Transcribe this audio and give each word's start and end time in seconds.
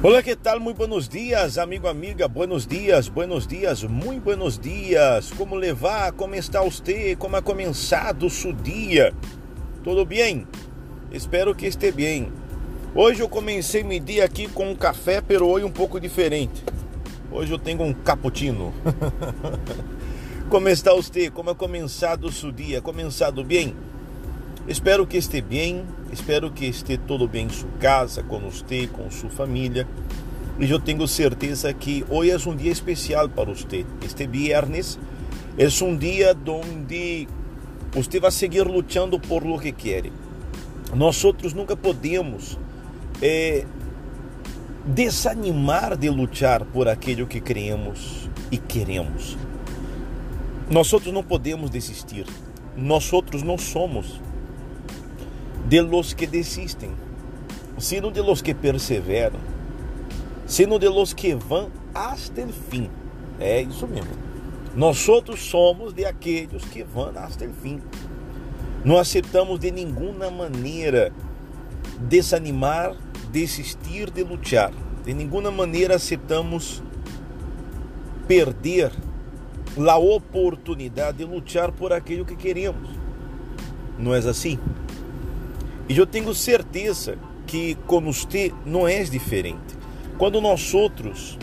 Olá, 0.00 0.22
que 0.22 0.36
tal? 0.36 0.60
Muito 0.60 0.76
buenos 0.76 1.08
dias, 1.08 1.58
amigo, 1.58 1.88
amiga. 1.88 2.28
Buenos 2.28 2.64
dias, 2.64 3.08
buenos 3.08 3.48
dias, 3.48 3.82
muito 3.82 4.22
buenos 4.22 4.56
dias. 4.56 5.32
Como 5.32 5.56
levar? 5.56 6.12
Como 6.12 6.36
está 6.36 6.62
você? 6.62 7.16
Como 7.16 7.34
ha 7.34 7.42
começado 7.42 8.26
o 8.26 8.30
seu 8.30 8.52
dia? 8.52 9.12
Tudo 9.82 10.04
bem? 10.04 10.46
Espero 11.10 11.52
que 11.52 11.66
esteja 11.66 11.96
bem. 11.96 12.32
Hoje 12.94 13.22
eu 13.22 13.28
comecei 13.28 13.82
meu 13.82 13.98
dia 13.98 14.24
aqui 14.24 14.46
com 14.46 14.70
um 14.70 14.76
café, 14.76 15.20
pero 15.20 15.48
hoje 15.48 15.64
um 15.64 15.72
pouco 15.72 15.98
diferente. 15.98 16.62
Hoje 17.32 17.50
eu 17.50 17.58
tenho 17.58 17.82
um 17.82 17.92
cappuccino. 17.92 18.72
como 20.48 20.68
está 20.68 20.94
você? 20.94 21.28
Como 21.28 21.50
ha 21.50 21.56
começado 21.56 22.28
o 22.28 22.32
seu 22.32 22.52
dia? 22.52 22.80
Começado 22.80 23.42
bem? 23.42 23.74
Espero 24.68 25.06
que 25.06 25.16
esteja 25.16 25.42
bem, 25.42 25.82
espero 26.12 26.50
que 26.50 26.66
esteja 26.66 27.00
tudo 27.06 27.26
bem 27.26 27.46
em 27.46 27.48
sua 27.48 27.70
casa, 27.80 28.22
com 28.22 28.38
você, 28.38 28.86
com 28.86 29.10
sua 29.10 29.30
família. 29.30 29.88
E 30.60 30.70
eu 30.70 30.78
tenho 30.78 31.08
certeza 31.08 31.72
que 31.72 32.04
hoje 32.10 32.32
é 32.32 32.50
um 32.50 32.54
dia 32.54 32.70
especial 32.70 33.30
para 33.30 33.46
você. 33.46 33.86
Este 34.04 34.26
viernes 34.26 34.98
é 35.56 35.66
um 35.82 35.96
dia 35.96 36.36
onde 36.46 37.26
você 37.92 38.20
vai 38.20 38.30
seguir 38.30 38.66
lutando 38.66 39.18
por 39.18 39.42
lo 39.42 39.58
que 39.58 39.72
quer. 39.72 40.12
Nós 40.94 41.24
outros 41.24 41.54
nunca 41.54 41.74
podemos 41.74 42.58
é, 43.22 43.64
desanimar 44.84 45.96
de 45.96 46.10
lutar 46.10 46.66
por 46.66 46.88
aquilo 46.88 47.26
que 47.26 47.40
creemos 47.40 48.28
e 48.52 48.58
queremos. 48.58 49.34
Nós 50.70 50.92
outros 50.92 51.14
não 51.14 51.24
podemos 51.24 51.70
desistir. 51.70 52.26
Nós 52.76 53.10
outros 53.14 53.42
não 53.42 53.56
somos 53.56 54.20
de 55.68 55.82
los 55.82 56.14
que 56.14 56.26
desistem, 56.26 56.90
sino 57.78 58.10
de 58.10 58.22
los 58.22 58.40
que 58.40 58.54
perseveram, 58.54 59.38
sino 60.46 60.78
de 60.78 60.88
los 60.88 61.12
que 61.12 61.34
vão 61.34 61.70
hasta 61.94 62.40
el 62.40 62.52
fim. 62.52 62.88
É 63.38 63.60
isso 63.60 63.86
mesmo. 63.86 64.10
Nós 64.74 65.06
outros 65.08 65.40
somos 65.40 65.92
de 65.92 66.06
aqueles 66.06 66.64
que 66.64 66.82
vão 66.82 67.12
hasta 67.14 67.44
el 67.44 67.52
fim. 67.52 67.82
Não 68.82 68.96
aceitamos 68.96 69.60
de 69.60 69.70
nenhuma 69.70 70.30
maneira 70.30 71.12
desanimar, 72.00 72.96
desistir 73.30 74.10
de 74.10 74.22
lutar. 74.22 74.72
De 75.04 75.12
nenhuma 75.12 75.50
maneira 75.50 75.96
aceitamos 75.96 76.82
perder 78.26 78.90
a 79.86 79.98
oportunidade 79.98 81.18
de 81.18 81.24
lutar 81.24 81.72
por 81.72 81.92
aquilo 81.92 82.24
que 82.24 82.36
queremos. 82.36 82.88
Não 83.98 84.14
é 84.14 84.18
assim? 84.18 84.58
E 85.88 85.96
eu 85.96 86.06
tenho 86.06 86.34
certeza 86.34 87.16
que 87.46 87.74
com 87.86 88.00
você 88.00 88.52
não 88.66 88.86
é 88.86 89.02
diferente. 89.04 89.78
Quando 90.18 90.38
nós 90.38 90.74
outros 90.74 91.38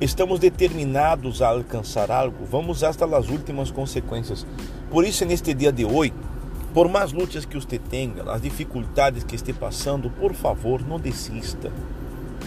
estamos 0.00 0.40
determinados 0.40 1.42
a 1.42 1.48
alcançar 1.48 2.10
algo, 2.10 2.46
vamos 2.46 2.82
até 2.82 3.04
as 3.04 3.28
últimas 3.28 3.70
consequências. 3.70 4.46
Por 4.90 5.04
isso, 5.04 5.26
neste 5.26 5.52
dia 5.52 5.70
de 5.70 5.84
hoje, 5.84 6.14
por 6.72 6.88
mais 6.88 7.12
lutas 7.12 7.44
que 7.44 7.56
você 7.60 7.78
tenha, 7.78 8.22
as 8.22 8.40
dificuldades 8.40 9.22
que 9.22 9.36
esteja 9.36 9.58
passando, 9.58 10.08
por 10.08 10.32
favor, 10.32 10.80
não 10.86 10.98
desista, 10.98 11.70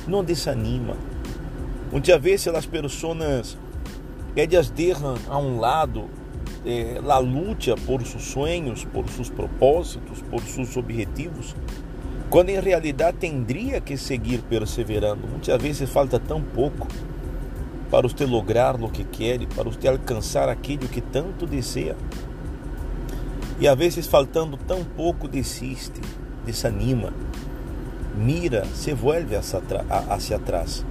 não 0.07 0.23
desanima. 0.23 0.97
Muitas 1.91 2.19
vezes 2.19 2.47
as 2.47 2.65
pessoas 2.65 3.57
elas 4.35 4.69
deixam 4.71 5.15
a 5.29 5.37
um 5.37 5.59
lado 5.59 6.09
eh, 6.65 6.99
la 7.03 7.19
luta 7.19 7.75
por 7.85 8.05
seus 8.05 8.23
sonhos, 8.23 8.85
por 8.85 9.07
seus 9.09 9.29
propósitos, 9.29 10.21
por 10.29 10.41
seus 10.41 10.75
objetivos, 10.75 11.55
quando 12.29 12.49
em 12.49 12.59
realidade 12.59 13.17
tendria 13.17 13.79
que 13.79 13.97
seguir 13.97 14.41
perseverando. 14.41 15.27
Muitas 15.27 15.61
vezes 15.61 15.89
falta 15.89 16.19
tão 16.19 16.41
pouco 16.41 16.87
para 17.89 18.07
você 18.07 18.25
lograr 18.25 18.81
o 18.81 18.89
que 18.89 19.03
quer, 19.03 19.45
para 19.47 19.63
você 19.63 19.87
alcançar 19.87 20.49
aquilo 20.49 20.87
que 20.87 21.01
tanto 21.01 21.45
deseja. 21.45 21.95
E 23.59 23.67
às 23.67 23.77
vezes 23.77 24.05
faltando 24.05 24.57
tão 24.57 24.83
pouco 24.83 25.27
desiste, 25.27 26.01
desanima, 26.45 27.13
mira, 28.15 28.65
se 28.73 28.93
vuelve 28.93 29.35
hacia 29.35 30.35
atrás. 30.35 30.85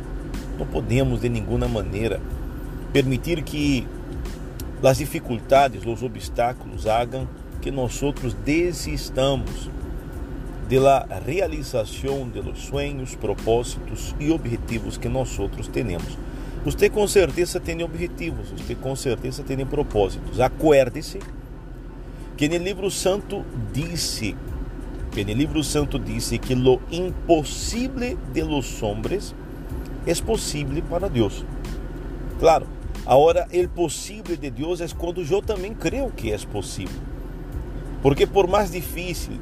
Não 0.58 0.66
podemos 0.66 1.20
de 1.20 1.28
nenhuma 1.28 1.68
maneira 1.68 2.20
permitir 2.92 3.42
que 3.42 3.86
as 4.82 4.98
dificuldades, 4.98 5.84
os 5.86 6.02
obstáculos 6.02 6.86
hagam 6.86 7.28
que 7.60 7.70
nós 7.70 8.02
outros 8.02 8.34
desistamos 8.34 9.70
de 10.68 10.78
la 10.78 11.06
realização 11.24 12.28
de 12.28 12.40
los 12.40 12.60
sueños, 12.60 13.14
propósitos 13.14 14.14
e 14.18 14.30
objetivos 14.30 14.96
que 14.96 15.08
nós 15.08 15.38
outros 15.38 15.68
temos. 15.68 16.18
Você 16.64 16.90
com 16.90 17.06
certeza 17.06 17.60
tem 17.60 17.82
objetivos, 17.82 18.50
você 18.50 18.74
com 18.74 18.96
certeza 18.96 19.44
tem 19.44 19.64
propósitos. 19.64 20.40
Acuerde-se 20.40 21.20
que 22.36 22.48
no 22.48 22.56
livro 22.56 22.90
santo 22.90 23.44
disse, 23.72 24.36
que 25.12 25.24
no 25.24 25.32
livro 25.32 25.62
santo 25.62 25.98
disse 25.98 26.38
que 26.38 26.54
lo 26.54 26.80
impossível 26.90 28.18
de 28.32 28.42
los 28.42 28.82
hombres 28.82 29.34
é 30.04 30.14
possível 30.16 30.82
para 30.90 31.08
Deus. 31.08 31.44
Claro, 32.40 32.66
Agora, 33.06 33.46
o 33.52 33.68
possível 33.68 34.36
de 34.36 34.50
Deus 34.50 34.80
é 34.80 34.88
quando 34.88 35.22
eu 35.22 35.40
também 35.40 35.72
creio 35.72 36.10
que 36.10 36.32
é 36.32 36.38
possível. 36.38 37.00
Porque 38.02 38.26
por 38.26 38.48
mais 38.48 38.72
difícil, 38.72 39.34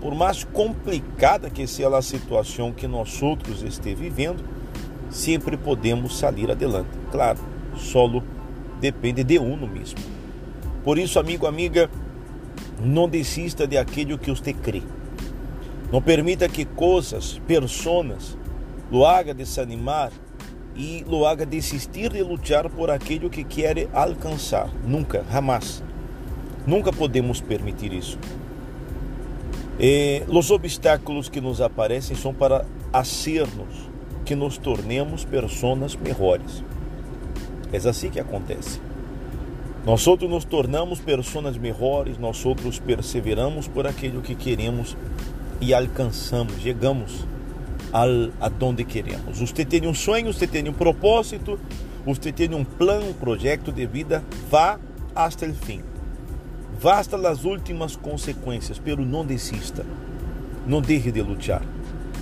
por 0.00 0.14
mais 0.14 0.44
complicada 0.44 1.50
que 1.50 1.66
seja 1.66 1.94
a 1.94 2.00
situação 2.00 2.72
que 2.72 2.88
nós 2.88 3.22
outros 3.22 3.62
estejamos 3.62 4.00
vivendo, 4.00 4.44
sempre 5.10 5.58
podemos 5.58 6.16
sair 6.16 6.50
adelante. 6.50 6.88
Claro, 7.10 7.38
solo 7.76 8.24
depende 8.80 9.22
de 9.22 9.38
uno 9.38 9.68
mesmo. 9.68 9.98
Por 10.82 10.98
isso, 10.98 11.20
amigo, 11.20 11.46
amiga, 11.46 11.90
não 12.80 13.08
desista 13.08 13.66
de 13.66 13.76
aquilo 13.76 14.18
que 14.18 14.30
você 14.30 14.54
crê. 14.54 14.82
Não 15.92 16.00
permita 16.00 16.48
que 16.48 16.64
coisas, 16.64 17.38
personas, 17.46 18.36
lo 18.90 19.06
haga 19.06 19.34
desanimar 19.34 20.10
e 20.74 21.04
lo 21.06 21.26
haga 21.26 21.44
desistir 21.44 22.12
de 22.12 22.22
lutar 22.22 22.68
por 22.70 22.90
aquilo 22.90 23.28
que 23.28 23.44
quer 23.44 23.88
alcançar. 23.92 24.70
Nunca, 24.86 25.24
jamais. 25.30 25.82
Nunca 26.66 26.92
podemos 26.92 27.40
permitir 27.40 27.92
isso. 27.92 28.18
Eh, 29.78 30.24
os 30.28 30.50
obstáculos 30.50 31.28
que 31.28 31.40
nos 31.40 31.60
aparecem 31.60 32.16
são 32.16 32.32
para 32.32 32.64
hacernos 32.92 33.90
que 34.24 34.34
nos 34.34 34.58
tornemos 34.58 35.24
pessoas 35.24 35.96
melhores. 35.96 36.62
É 37.72 37.76
assim 37.76 38.10
que 38.10 38.20
acontece. 38.20 38.80
Nós 39.84 40.06
outros 40.06 40.30
nos 40.30 40.44
tornamos 40.44 41.00
pessoas 41.00 41.56
melhores, 41.56 42.16
nós 42.16 42.44
outros 42.46 42.78
perseveramos 42.78 43.66
por 43.66 43.86
aquilo 43.86 44.22
que 44.22 44.36
queremos 44.36 44.96
e 45.60 45.74
alcançamos, 45.74 46.60
chegamos 46.60 47.26
al, 47.92 48.32
aonde 48.40 48.84
queremos. 48.84 49.38
Você 49.38 49.64
tem 49.64 49.86
um 49.86 49.94
sonho, 49.94 50.32
você 50.32 50.46
tem 50.46 50.68
um 50.68 50.72
propósito, 50.72 51.58
você 52.04 52.32
tem 52.32 52.52
um 52.54 52.64
plano, 52.64 53.10
um 53.10 53.12
projeto 53.12 53.70
de 53.70 53.86
vida, 53.86 54.24
vá 54.50 54.78
até 55.14 55.46
o 55.46 55.54
fim. 55.54 55.82
Vá 56.80 56.98
hasta 56.98 57.16
as 57.28 57.44
últimas 57.44 57.94
consequências, 57.94 58.78
pero 58.78 59.04
não 59.04 59.24
desista. 59.24 59.84
Não 60.66 60.80
deixe 60.80 61.12
de 61.12 61.22
lutar. 61.22 61.62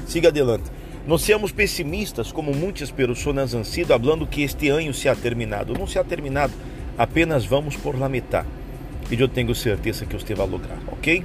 Siga 0.06 0.28
adelante. 0.28 0.70
Não 1.06 1.16
seamos 1.16 1.50
pessimistas, 1.50 2.30
como 2.30 2.52
muitas 2.54 2.90
pessoas 2.90 3.54
han 3.54 3.64
sido, 3.64 3.88
falando 3.88 4.26
que 4.26 4.42
este 4.42 4.68
ano 4.68 4.92
se 4.92 5.08
ha 5.08 5.16
terminado. 5.16 5.72
Não 5.72 5.86
se 5.86 5.98
ha 5.98 6.04
terminado, 6.04 6.52
apenas 6.98 7.46
vamos 7.46 7.76
por 7.76 7.98
la 7.98 8.08
metade. 8.08 8.48
E 9.10 9.18
eu 9.18 9.28
tenho 9.28 9.54
certeza 9.54 10.04
que 10.04 10.14
você 10.14 10.34
vai 10.34 10.46
lograr, 10.46 10.78
ok? 10.88 11.24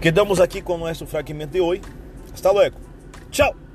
Quedamos 0.00 0.40
aqui 0.40 0.62
com 0.62 0.74
o 0.74 0.78
nosso 0.78 1.06
fragmento 1.06 1.52
de 1.52 1.60
hoje. 1.60 1.82
Hasta 2.32 2.50
luego. 2.50 2.85
Ciao. 3.30 3.65